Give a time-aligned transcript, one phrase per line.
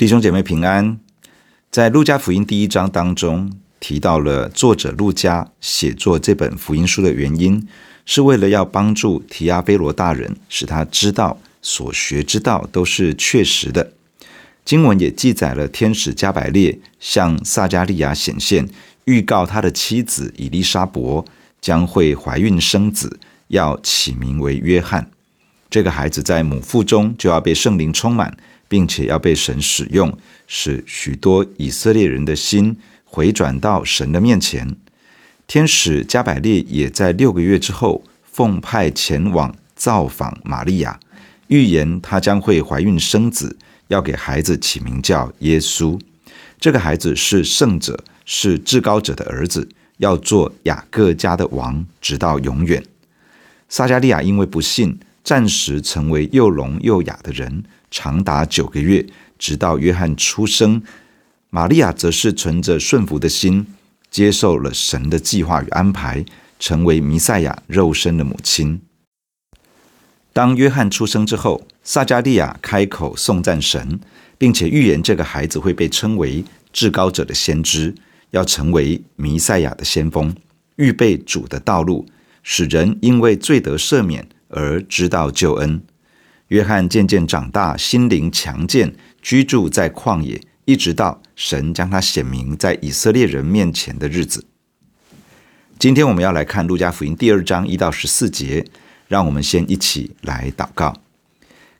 [0.00, 0.98] 弟兄姐妹平安，
[1.70, 7.68] 在路加福音第一章当中提到了作者路加写作这本福音书的原因，
[8.06, 13.92] 是为了要帮助提阿非罗大人，使他知道所学之道都是确实的。
[14.64, 18.66] 经文也记载了天使加百列向撒迦利亚显现，
[19.04, 21.22] 预告他的妻子以利沙伯
[21.60, 25.10] 将会怀孕生子，要起名为约翰。
[25.68, 28.34] 这个孩子在母腹中就要被圣灵充满。
[28.70, 30.16] 并且要被神使用，
[30.46, 34.76] 使许多以色列人的心回转到神的面前。
[35.48, 41.00] 天使加百列也在六个月之后奉派前往造访玛利亚，
[41.48, 43.58] 预言她将会怀孕生子，
[43.88, 45.98] 要给孩子起名叫耶稣。
[46.60, 52.80] 这个孩子是圣者，是至高者的儿子，要做雅各家的王，直到永远。
[53.68, 57.64] 撒迦利亚因为不信，暂时成为又聋又哑的人。
[57.90, 59.04] 长达九个月，
[59.38, 60.82] 直到约翰出生。
[61.50, 63.66] 玛利亚则是存着顺服的心，
[64.10, 66.24] 接受了神的计划与安排，
[66.58, 68.80] 成为弥赛亚肉身的母亲。
[70.32, 73.98] 当约翰出生之后，撒迦利亚开口颂赞神，
[74.38, 77.92] 并且预言这个孩子会被称为至高者的先知，
[78.30, 80.32] 要成为弥赛亚的先锋，
[80.76, 82.06] 预备主的道路，
[82.44, 85.82] 使人因为罪得赦免而知道救恩。
[86.50, 94.44] 约翰渐渐长大，心灵强健，居住在旷野，一直到神将他显明在以色列人面前的日子。
[95.78, 98.66] 今天我们要来看路加福音第二章一到十四节，
[99.06, 100.96] 让我们先一起来祷告。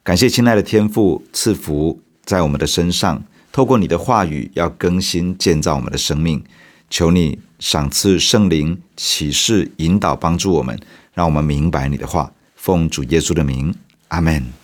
[0.05, 6.45] 感谢亲爱的天父赐福在我们的身上，透过你的话语要更新建造我们的生命，
[6.89, 10.79] 求你赏赐圣灵启示引导帮助我们，
[11.13, 12.33] 让我们明白你的话。
[12.55, 13.75] 奉主耶稣的名，
[14.09, 14.60] 阿门。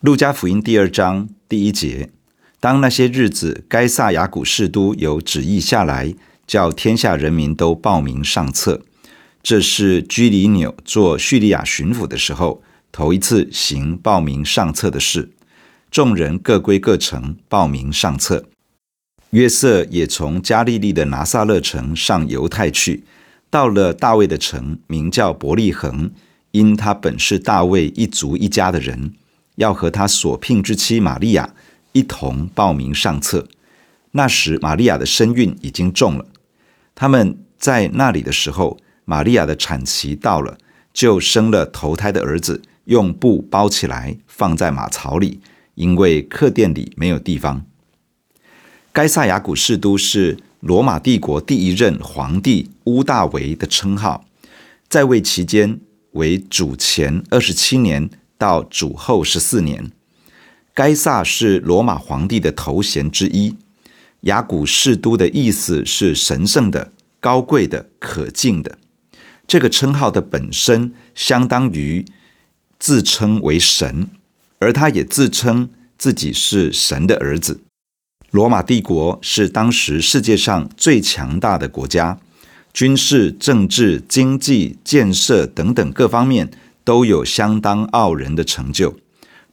[0.00, 2.10] 路加福音第二章第一节：
[2.60, 6.14] 当那些日子，该撒亚古士都有旨意下来，
[6.46, 8.82] 叫天下人民都报名上册。
[9.42, 15.30] 这是居里纽做叙利亚巡抚的时候，头一次行报名上册的事。
[15.90, 18.44] 众人各归各城报名上册。
[19.30, 23.02] 约瑟也从加利利的拿撒勒城上犹太去，
[23.50, 26.12] 到了大卫的城，名叫伯利恒，
[26.52, 29.14] 因他本是大卫一族一家的人。
[29.58, 31.52] 要和他所聘之妻玛利亚
[31.92, 33.46] 一同报名上册。
[34.12, 36.26] 那时，玛利亚的身孕已经重了。
[36.94, 40.56] 他们在那里的时候，玛利亚的产期到了，
[40.92, 45.40] 就生了头胎的儿子，用布包起来，放在马槽里，
[45.74, 47.66] 因为客店里没有地方。
[48.92, 54.24] 该萨亚古士都是罗马帝国第一任皇帝屋大维的称号，
[54.88, 55.80] 在位期间
[56.12, 58.08] 为主前二十七年。
[58.38, 59.90] 到主后十四年，
[60.72, 63.56] 该萨是罗马皇帝的头衔之一。
[64.22, 68.78] 雅古士都的意思是神圣的、高贵的、可敬的。
[69.46, 72.04] 这个称号的本身相当于
[72.78, 74.08] 自称为神，
[74.58, 77.60] 而他也自称自己是神的儿子。
[78.30, 82.20] 罗马帝国是当时世界上最强大的国家，
[82.72, 86.50] 军事、政治、经济、建设等等各方面。
[86.88, 88.96] 都有相当傲人的成就。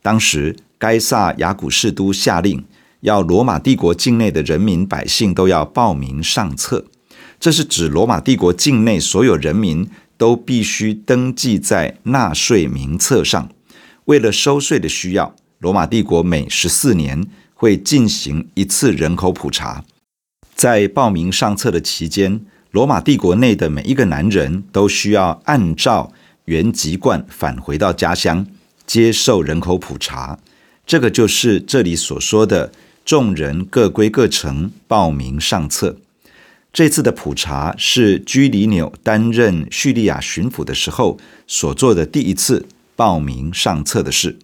[0.02, 2.64] 当时，该萨亚古士都下令，
[3.02, 6.86] 要罗马帝国境内的人民百姓都要报名上册。
[7.38, 13.50] 这是指罗马帝国境内所有人民都必须登记在纳税名册上。
[14.06, 19.84] 为了收税的需要，罗马帝国每十四年会进行一次人口普查。
[20.54, 22.40] 在报名上册的期间，
[22.72, 26.14] 罗马帝国内的每一个男人都需要按照
[26.46, 28.46] 原籍贯返回到家乡，
[28.86, 30.40] 接受人口普查，
[30.86, 32.72] 这个就是这里所说的
[33.04, 35.98] 众人各归各城报名上册。
[36.72, 41.18] 这次的普查是居里纽担任叙利亚巡抚的时候
[41.48, 44.38] 所做的第一次报名上册的事。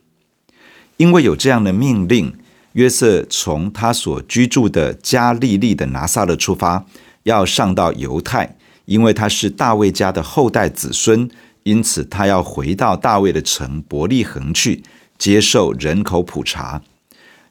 [0.97, 2.33] 因为有这样的命令，
[2.73, 6.85] 约瑟从他所居住的加利利的拿撒勒出发，
[7.23, 8.55] 要上到犹太，
[8.85, 11.29] 因为他是大卫家的后代子孙。
[11.63, 14.83] 因此，他要回到大卫的城伯利恒去
[15.17, 16.81] 接受人口普查。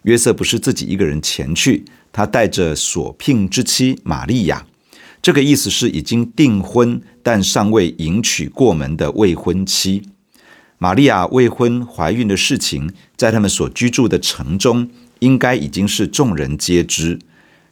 [0.02, 4.66] 约瑟不是自己一个人前去，他带着所聘之妻玛利亚。
[5.22, 10.02] 这个意思是已经订婚但尚未迎娶过门的未婚妻。
[10.78, 17.18] 玛利亚未婚怀孕的事情，在他们所居住的城中，应该已经是众人皆知。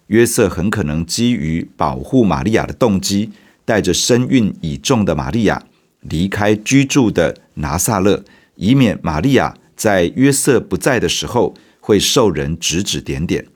[0.09, 3.31] 约瑟很可能基于保护玛利亚的动机，
[3.65, 5.63] 带着身孕已重的玛利亚。
[6.01, 8.25] 离开居住的拿撒勒，
[8.57, 13.47] 以免玛利亚在约瑟不在的时候，会受人指指点点。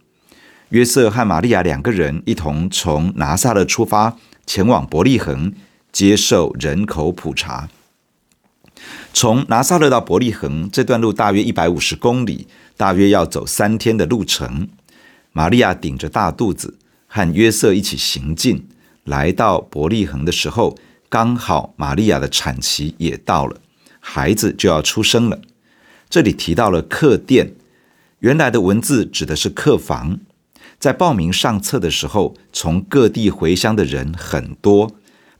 [0.71, 4.17] 约瑟和玛利亚两个人一同从拿撒勒出发，
[4.47, 5.53] 前往伯利恒
[5.93, 7.69] 接受人口普查。
[9.13, 14.69] 从拿撒勒到伯利恒这段路大约一百五十公里，大约要走三天的路程。
[15.33, 18.67] 玛利亚顶着大肚子，和约瑟一起行进，
[19.05, 20.77] 来到伯利恒的时候，
[21.13, 23.61] 刚好玛利亚的产期也到了，
[24.01, 25.43] 孩子就要出生了。
[26.09, 27.53] 这里提到了客店，
[28.21, 30.19] 原来的文字指的是客房。
[30.79, 34.93] 在报名上册的时候，从各地回乡的人很多。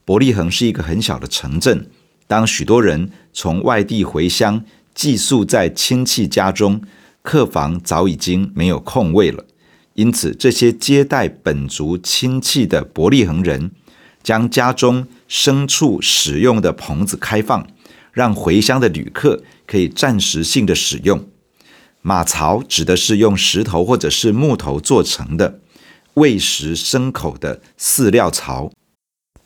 [0.05, 1.89] 伯利恒是一个很小的城镇。
[2.27, 6.83] 当许多人从外地回乡，寄宿在亲戚家中，
[7.23, 9.43] 客房早已经没有空位了。
[9.95, 13.71] 因此，这些接待本族亲戚的伯利恒人，
[14.23, 17.67] 将家中牲畜使用的棚子开放，
[18.11, 21.27] 让回乡的旅客可以暂时性的使用。
[22.01, 25.59] 马槽指的是用石头或者是木头做成的
[26.15, 28.71] 喂食牲口的饲料槽。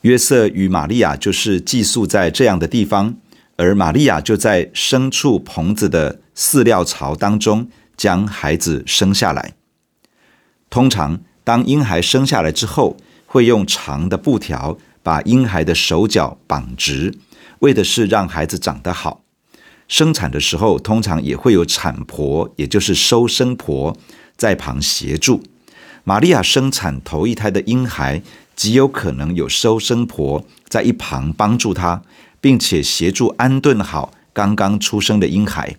[0.01, 3.17] 约瑟与玛利亚就是寄宿在这样的地方，
[3.57, 9.53] 而玛利亚就在牲畜棚子的饲料槽当中将孩子生下来。
[10.69, 12.97] 通常，当婴孩生下来之后，
[13.27, 17.13] 会用长的布条把婴孩的手脚绑直，
[17.59, 19.21] 为的是让孩子长得好。
[19.87, 23.95] 生产的时候，通常也会有产婆，也就是收生婆，
[24.35, 25.43] 在旁协助。
[26.03, 28.23] 玛利亚生产头一胎的婴孩。
[28.57, 32.01] 极有可能有收生婆在一旁帮助她，
[32.41, 35.75] 并且协助安顿好刚刚出生的婴孩。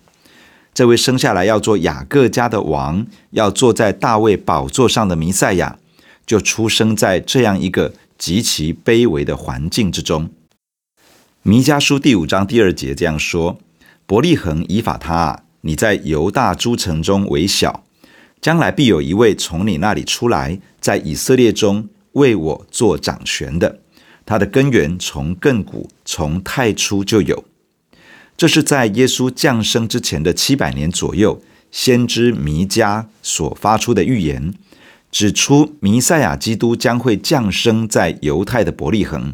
[0.73, 5.77] 这位生下来要做雅各家的王，要坐在大卫宝座上的弥赛亚，
[6.29, 10.29] 就出生在这样一个极其卑微的环境之中。
[11.41, 13.57] 弥迦书第五章第二节这样说
[14.05, 17.83] ：“伯利恒以法他，你在犹大诸城中为小，
[18.39, 23.79] 将来必有一位从你那里出来，在以色列中。”为我做掌权的，
[24.25, 27.45] 他的根源从亘古从太初就有。
[28.35, 31.39] 这是在耶稣降生之前的七百年左右，
[31.71, 34.53] 先知弥迦所发出的预言，
[35.11, 39.33] 指出弥赛亚基督将会降生在犹太的伯利恒。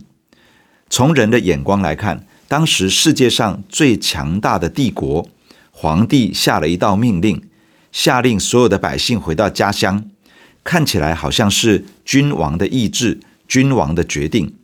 [0.89, 5.27] 从人的眼光来看，当时世界上最强大的帝国，
[5.71, 7.41] 皇帝下了一道命令，
[7.91, 10.09] 下令所有的百姓回到家乡。
[10.63, 14.55] 看起来好像是君王的意志、君王的决定，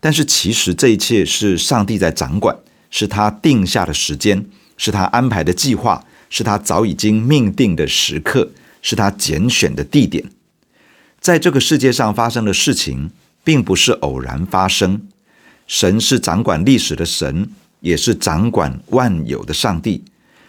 [0.00, 2.56] 但是其实这一切是上帝在掌管，
[2.90, 4.46] 是他定下的时间，
[4.76, 8.50] 是他安排的计划，是他早已经命定的时刻，
[8.82, 10.24] 是他拣选的地点。
[11.24, 13.10] 在这个世界上发生的事情，
[13.42, 15.08] 并不是偶然发生。
[15.66, 17.48] 神是掌管历史的神，
[17.80, 20.04] 也是掌管万有的上帝。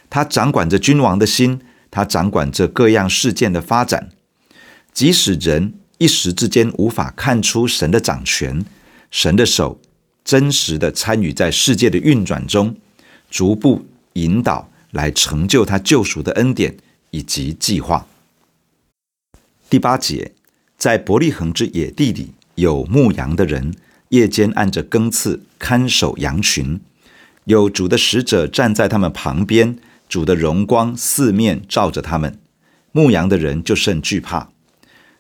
[0.10, 4.10] 他掌管着君王的心，他掌管着各样事件的发展。
[4.92, 8.66] 即使人一时之间无法看出神的掌权，
[9.10, 9.80] 神的手
[10.26, 12.76] 真实的参与在世界的运转中，
[13.32, 13.86] 逐步
[14.16, 16.76] 引导来成就他救赎的恩典
[17.12, 18.06] 以及计划。
[19.70, 20.34] 第八节，
[20.86, 23.74] 在伯利恒之野地里，有牧羊的人，
[24.10, 26.80] 夜间按着更次看守羊群，
[27.46, 32.38] 有主的使者站在他们旁边，主的荣光四面照着他们，
[32.92, 34.50] 牧羊的人就甚惧怕。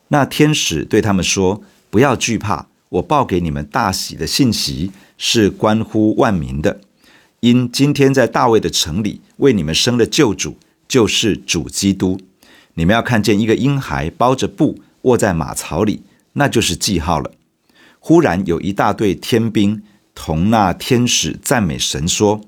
[0.10, 6.79] 那天使对他们说：“不要惧怕，我报给你们大喜的信息是关乎万民的，
[7.39, 12.22] 因今天在大卫的城里为你们生了救主，就是主基督。
[12.75, 17.31] 你们要看见一个婴孩包着布卧在马槽里，那就是记号了。”
[18.00, 19.81] 忽然有一大队天兵
[20.13, 22.41] 同那天使赞美神说：“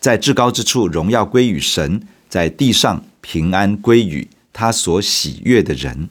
[0.00, 6.08] 在至高之处荣耀归于神，在地上平安归与他所喜悦的人。”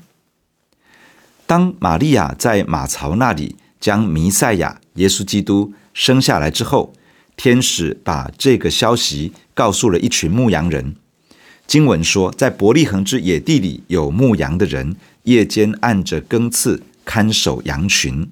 [1.45, 6.93] 当玛利亚在马槽那里将弥赛亚耶稣基督生下来之后，
[7.35, 10.95] 天使把这个消息告诉了一群牧羊人。
[11.67, 18.27] 经文说，在伯利恒之野地里有牧羊的人，夜间按着更次看守羊群。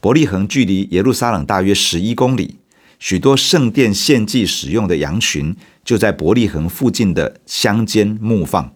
[0.00, 2.56] 伯利恒距离耶路撒冷大约十一公里，
[2.98, 8.74] 许多圣殿献祭使用的羊群就在伯利恒附近的乡间牧放。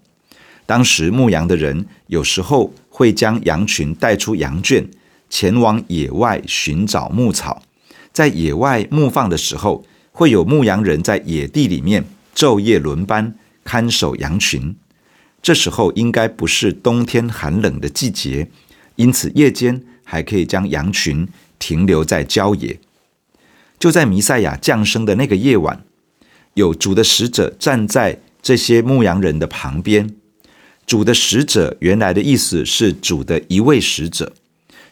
[0.67, 4.87] 当时牧羊的人有时候会将羊群带出羊圈，
[5.31, 7.63] 前往野外寻找牧草。
[8.13, 12.05] 在野外牧放的时候，会有牧羊人在野地里面
[12.35, 14.75] 昼夜轮班看守羊群。
[15.41, 18.51] 这时候应该不是冬天寒冷的季节，
[18.97, 21.27] 因此夜间还可以将羊群
[21.59, 22.79] 停留在郊野。
[23.79, 25.85] 就在弥赛亚降生的那个夜晚，
[26.55, 30.15] 有主的使者站在这些牧羊人的旁边。
[30.85, 34.33] 主的使者原来的意思是主的一位使者，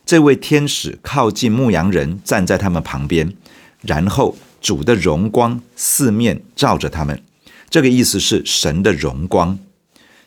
[0.04, 3.34] 这位天使靠近牧羊人，站在他们旁边，
[3.82, 7.20] 然后主的荣光四面照着他们。
[7.68, 9.58] 这个意思是神的荣光。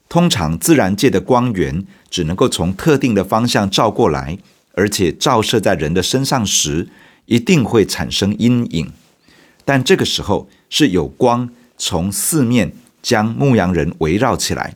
[0.09, 4.39] 通常自然界的光源只能够从特定的方向照过来，
[4.73, 6.89] 而且照射在人的身上时，
[7.27, 8.91] 一定会产生阴影。
[9.63, 11.47] 但这个时候是有光
[11.77, 12.73] 从四面
[13.03, 14.75] 将牧羊人围绕起来。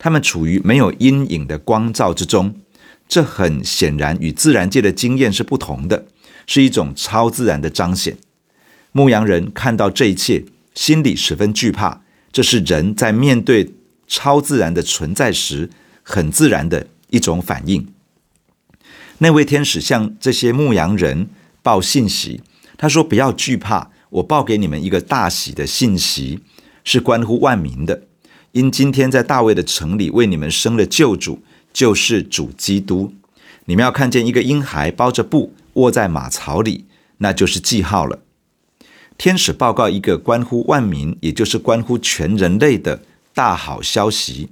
[0.00, 2.56] 他们处于没有阴影的光照之中，
[3.08, 6.06] 这很显然与自然界的经验是不同的，
[6.44, 8.16] 是一种超自然的彰显。
[8.90, 12.00] 牧羊人看到这一切，心里十分惧怕。
[12.32, 13.72] 这是人在面对
[14.12, 15.70] 超自然的存在时
[16.02, 17.88] 很自然的一种反应。
[19.16, 21.30] 那位天使向这些牧羊人
[21.62, 22.42] 报信息，
[22.76, 26.40] 他说：“不要惧怕，我报给你们一个大喜的信息，
[26.84, 28.02] 是关乎万民的。”
[28.52, 31.42] 因今天在大卫的城里为你们生了救主，
[31.72, 33.14] 就是主基督。
[33.64, 36.84] 你们要看见一个婴孩包着布卧在马槽里，
[37.16, 38.18] 那就是记号了。
[39.16, 43.00] 天使报告一个关乎万民，也就是关乎全人类的
[43.34, 44.50] 大好消息。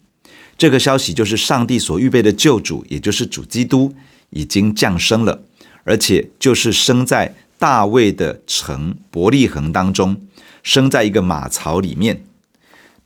[0.57, 3.95] 这个消息就是上帝所预备的救主，也就是主基督
[4.31, 5.43] 已经降生了，
[5.85, 10.21] 而且就是生在大卫的城伯利恒当中，
[10.63, 12.25] 生在一个马槽里面。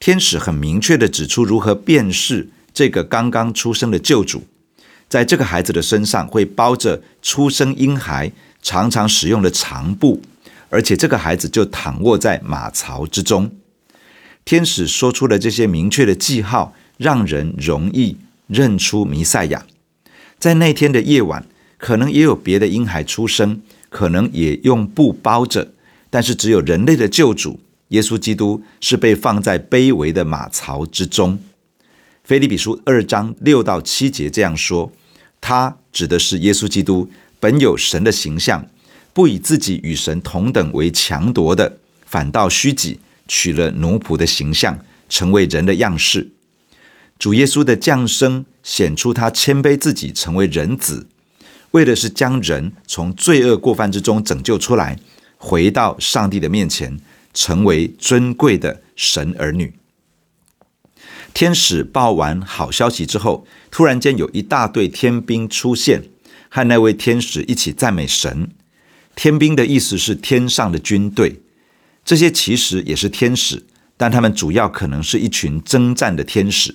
[0.00, 4.42] 天使很明确地指出如何辨识这个刚刚出生的救主，
[5.08, 10.20] 在这个孩子的身上会包着出生婴孩常常使用的长布，
[10.68, 13.50] 而且这个孩子就躺卧在马槽之中。
[14.44, 19.66] 天使说出了这些明确的记号，让人容易认出弥赛亚。
[20.38, 21.46] 在那天的夜晚，
[21.78, 25.72] 可能也有别的婴孩出生，可能也用布包着，
[26.10, 27.60] 但是只有人类的救主。
[27.88, 31.38] 耶稣基督是被放在卑微的马槽之中。
[32.24, 34.90] 腓立比书二章六到七节这样说：
[35.40, 37.08] 他指的是耶稣基督，
[37.38, 38.66] 本有神的形象，
[39.12, 44.78] 不以自己与神同等为强夺的，反倒虚己，取了奴仆的形象，
[45.08, 46.30] 成为人的样式。
[47.18, 51.06] 主耶稣的降生显出他谦卑自己，成为人子，
[51.72, 54.98] 为的是将人从罪恶过犯之中拯救出来，
[55.36, 57.00] 回到上帝的面前。
[57.36, 59.74] 成为尊贵的神儿女。
[61.34, 66.04] 天使报完好消息之后，突然间有一大队天兵出现，
[66.48, 68.50] 和那位天使一起赞美神。
[69.16, 71.42] 天兵的意思是天上的军队，
[72.04, 73.64] 这些其实也是天使，
[73.96, 76.74] 但他们主要可能是一群征战的天使。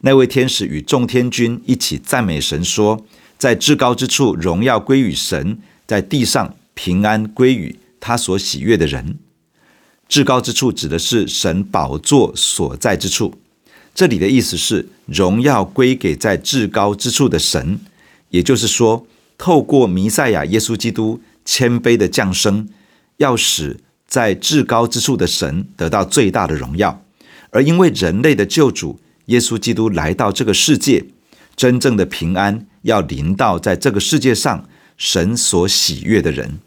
[0.00, 3.06] 那位天使与众天军一起赞美神，说
[3.38, 5.56] ：“在至高之处，荣耀归于神；
[5.86, 9.18] 在地上，平安归于他所喜悦的人。”
[10.08, 13.40] 至高之处指的是神宝座所在之处，
[13.94, 17.80] 这里的意思是荣耀归给在至高之处的神，
[18.28, 19.06] 也就是说，
[19.38, 22.68] 透过弥赛亚耶稣基督谦卑的降生，
[23.16, 23.78] 要使
[24.12, 27.02] 在至高之处的神得到最大的荣耀，
[27.48, 31.02] 而因为人类的救主耶稣基督来到这个世界，
[31.56, 36.58] 真正的平安要临到在这个世界上神所喜悦的人。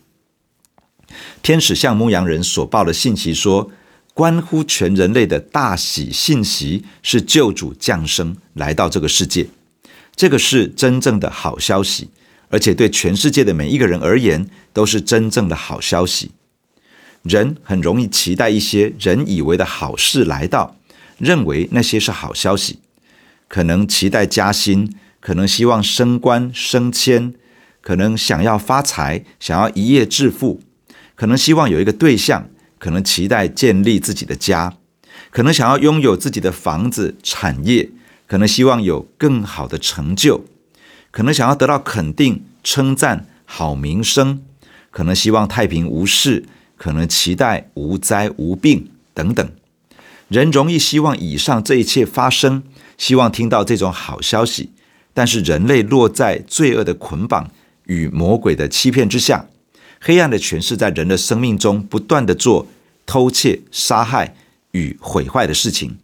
[1.44, 3.70] 天使向牧羊人所报的信息说，
[4.16, 9.46] 关乎全人类的大喜信息是救主降生来到这个世界，
[10.16, 12.10] 这个是真正的好消息，
[12.50, 16.32] 而且对全世界的每一个人而言都是真正的好消息。
[17.26, 20.78] 人很容易期待一些人以为的好事来到，
[21.18, 22.80] 认为那些是好消息，
[23.48, 27.34] 可能期待加薪，可能希望升官升迁，
[27.82, 30.62] 可能想要发财，想要一夜致富。
[31.16, 34.78] 可能希望有一个对象，可能期待建立自己的家，
[35.32, 37.90] 可能想要拥有自己的房子、产业，
[38.28, 40.46] 可能希望有更好的成就，
[41.10, 44.44] 可能想要得到肯定、称赞、好名声，
[44.92, 46.46] 可能希望太平无事，
[46.86, 49.50] 可能期待无灾无病等等。
[50.28, 52.62] 人容易希望以上这一切发生，
[52.96, 54.70] 希望听到这种好消息，
[55.12, 57.50] 但是人类落在罪恶的捆绑
[57.86, 59.48] 与魔鬼的欺骗之下。
[60.00, 62.68] 黑暗的权势在人的生命中不断地做
[63.08, 64.36] 偷窃、杀害
[64.74, 65.98] 与毁坏的事情，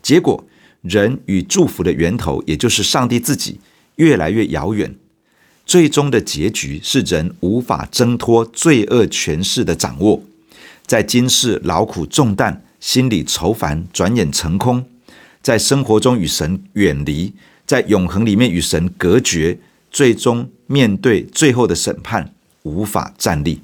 [0.00, 0.42] 结果
[0.80, 3.60] 人与祝福的源头，也就是上帝自己，
[3.96, 4.94] 越来越遥远。
[5.72, 10.22] 最终的结局是人无法挣脱罪恶权势的掌握，
[10.86, 14.84] 在今世劳苦重担，心里愁烦，转眼成空，
[15.40, 17.32] 在生活中与神远离，
[17.64, 19.58] 在永恒里面与神隔绝，
[19.90, 22.34] 最终面对最后的审判。
[22.64, 23.62] 无法站立。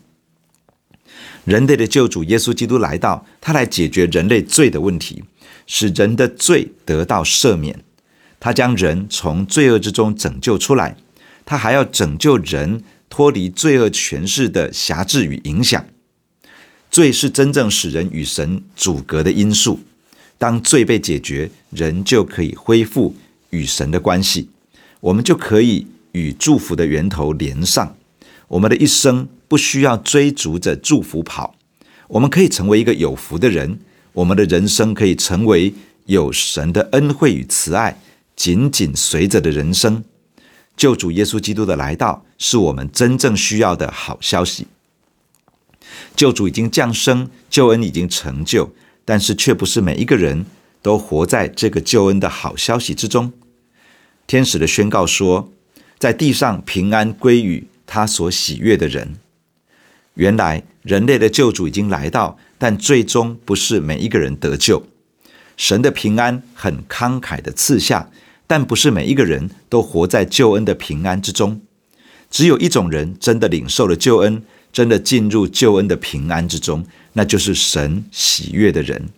[1.44, 5.22] 人类的救主耶稣基督来到，他来解决人类罪的问题，
[5.66, 7.84] 使人的罪得到赦免。
[8.40, 10.96] 他将人从罪恶之中拯救出来，
[11.48, 15.82] 他还要拯救人脱离罪恶权势的辖制与影响。
[16.90, 19.80] 罪是真正使人与神阻隔的因素。
[20.36, 23.16] 当罪被解决，人就可以恢复
[23.48, 24.50] 与神的关系，
[25.00, 27.96] 我们就可以与祝福的源头连上。
[28.48, 31.54] 我们的一生不需要追逐着祝福跑，
[32.08, 33.80] 我们可以成为一个有福的人。
[34.12, 35.72] 我们的人生可以成为
[36.04, 37.98] 有神的恩惠与慈爱
[38.36, 40.04] 紧紧随着的人生。
[40.78, 44.68] 救主耶稣基督的来到，是我们真正需要的好消息。
[46.14, 48.72] 救主已经降生，救恩已经成就，
[49.04, 50.46] 但是却不是每一个人
[50.80, 53.32] 都活在这个救恩的好消息之中。
[54.28, 55.50] 天使的宣告说，
[55.98, 59.16] 在地上平安归于他所喜悦的人。
[60.14, 64.86] 原来人类的救主已经来到，但最终不是每一个人得救。
[65.56, 68.10] 神的平安很慷慨的赐下，
[68.48, 71.60] 但不是每一个人都活在救恩的平安之中。
[72.28, 74.42] 只有一种人真的领受了救恩。
[74.70, 79.08] 真的进入救恩的平安之中，那就是神喜悦的人。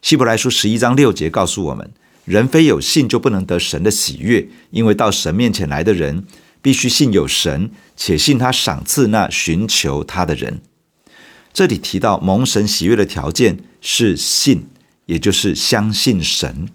[0.00, 1.90] 希伯来书十一章六节告诉我们：
[2.24, 6.24] 人非有信就不能得神的喜悦，因为到神面前来的人，
[6.62, 10.62] 必须信有神，且信他赏赐那寻求他的人。
[11.52, 14.68] 这里提到蒙神喜悦的条件是信，
[15.06, 16.68] 也就是相信神。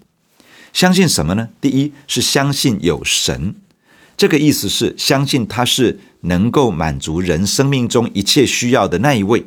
[0.73, 1.49] 相信什么呢？
[1.59, 3.55] 第一是相信有神。
[4.15, 9.45] 这个意思是相信他是能够满足人生命中一切需要的那一位。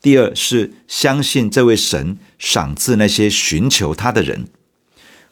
[0.00, 4.46] 第二是相信这位神赏赐那些寻求他的人。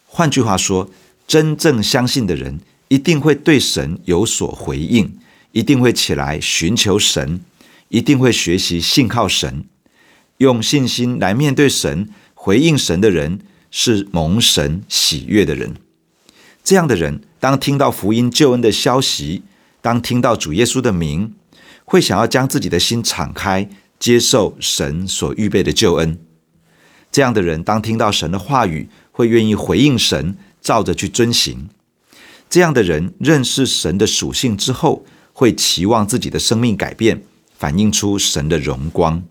[0.06, 0.90] 换句话说，
[1.26, 5.18] 真正相信的人一定会对神有所回应，
[5.52, 7.40] 一定会起来寻求神，
[7.88, 9.64] 一定会学习信靠神，
[10.38, 13.40] 用信心来面对神，回应神的人
[13.72, 15.74] 是蒙神喜悦的人。
[16.62, 19.42] 这样的人，当听到福音救恩的消息，
[19.80, 21.34] 当听到主耶稣的名，
[21.84, 26.16] 会想要将自己的心敞开，接受神所预备的救恩。
[27.10, 31.68] 这样的人，当听到神的话语，会愿意回应神，照着去遵行。
[32.48, 37.22] 这样的人，认识神的属性之后，会期望自己的生命改变，
[37.58, 39.24] 反映出神的荣光。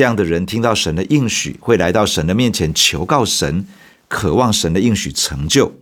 [0.00, 3.66] 这样的人，听到神的应许，会来到神的面前求告神，
[4.08, 5.74] 渴望神的应许成就。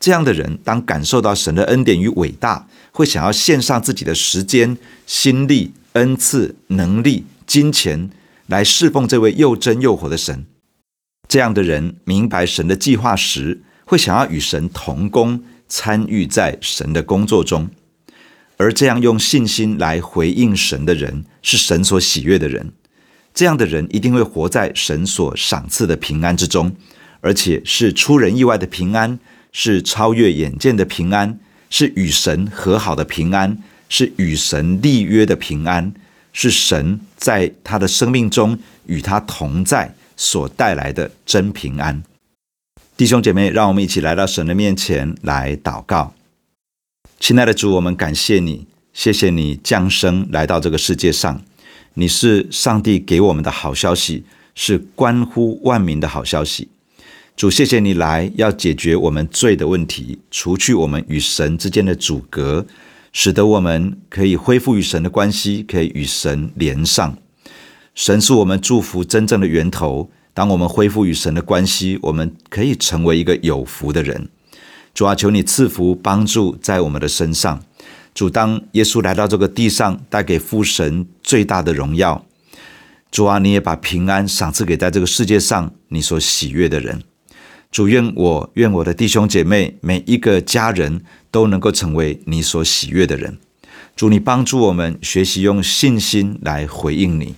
[0.00, 8.08] 这样的人，当感受到神的恩典与伟大，会想要献上自己的时间、心力、恩赐、能力、金钱，
[8.46, 10.46] 来侍奉这位又真又活的神。
[11.28, 17.68] 这样的人明白神的计划时，会想要与神同工，参与在神的工作中。
[18.56, 22.72] 而这样用信心来回应神的人，是神所喜悦的人。
[23.34, 26.74] 这样的人一定会活在神所赏赐的平安之中，
[27.20, 29.18] 而且是出人意外的平安。
[29.56, 31.38] 是超越眼见的平安，
[31.70, 33.56] 是与神和好的平安，
[33.88, 35.94] 是与神立约的平安，
[36.32, 42.02] 是神在他的生命中与他同在所带来的真平安。
[42.96, 46.12] 弟兄姐妹，让我们一起来到神的面前来祷告。
[47.20, 51.40] 亲爱的主，我们感谢你，谢谢你降生来到这个世界上，
[51.96, 56.68] 你是上帝给我们的好消息，是关乎万民的好消息。
[57.36, 62.66] 主，谢谢你来，要解决我们罪的问题，除去我们与神之间的阻隔，
[63.12, 67.16] 使得我们可以恢复与神的关系，可以与神连上。
[67.94, 70.10] 神是我们祝福真正的源头。
[70.32, 74.28] 当我们恢复与神的关系，我们可以成为一个有福的人。
[74.92, 77.62] 主啊，求你赐福帮助在我们的身上。
[78.14, 82.24] 主，当耶稣来到这个地上，带给父神最大的荣耀。
[83.10, 87.02] 主啊，你也把平安赏赐给在这个世界上你所喜悦的人。
[87.72, 93.38] 主，愿我愿我的弟兄姐妹每一个家人都能够成为你所喜悦的人。
[93.96, 97.34] 主，你帮助我们学习用信心来回应你。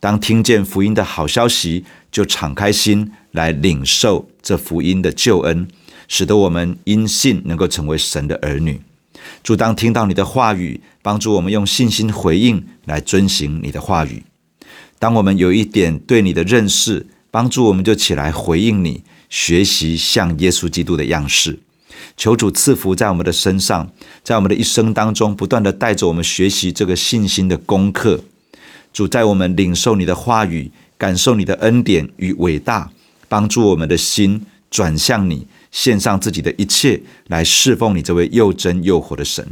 [0.00, 5.68] 当听见福音的好消息，就敞开心来领受这福音的救恩，
[6.08, 8.80] 使得我们因信能够成为神的儿女。
[9.42, 14.22] 主，当听到你的话语，帮助我们用信心回应来遵行你的话语。
[14.98, 19.02] 当我们有一点对你的认识，帮助我们就起来回应你。
[19.30, 21.58] 学习像耶稣基督的样式，
[22.16, 23.90] 求主赐福在我们的身上，
[24.22, 28.22] 在我们的一生当中，不断地带着我们学习这个信心的功课。
[28.92, 32.92] 主，在我们领受你的话语、感受你的恩典与伟大，
[33.28, 39.44] 帮助我们的心转向你，献上自己的一切来侍奉你这位又真又活的神。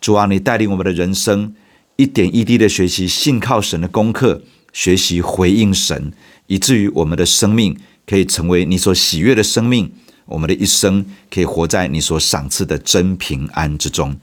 [0.00, 1.54] 主啊，你带领我们的人生，
[1.96, 6.10] 一点一滴的学习信靠神的功课，学习回应神，
[6.46, 7.76] 以至于我们的生命。
[8.04, 9.92] 可以成为你所喜悦的生命，
[10.26, 14.16] 我们的一生可以活在你所赏赐的真平安之中。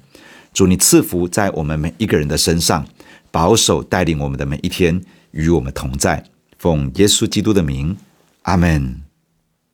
[0.53, 2.85] 主，你赐福在我们每一个人的身上，
[3.31, 6.25] 保守带领我们的每一天，与我们同在。
[6.57, 7.95] 奉耶稣基督的名，
[8.41, 9.08] 阿门。